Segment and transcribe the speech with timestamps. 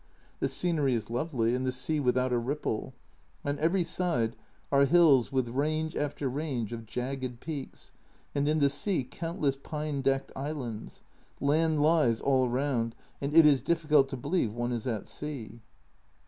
[0.39, 2.95] The scenery is lovely, and the sea without a ripple.
[3.45, 4.35] On every side
[4.71, 7.93] are hills with range after range of jagged peaks,
[8.33, 11.03] and in the sea countless pine decked islands;
[11.39, 15.61] land lies all round, and it is difficult to believe one is at sea.